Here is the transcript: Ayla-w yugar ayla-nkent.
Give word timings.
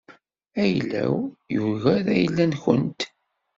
Ayla-w 0.61 1.17
yugar 1.53 2.05
ayla-nkent. 2.15 2.99